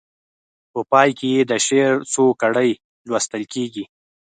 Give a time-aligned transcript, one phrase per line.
[0.71, 2.71] په پای کې یې د شعر څو کړۍ
[3.09, 3.83] لوستل کیږي.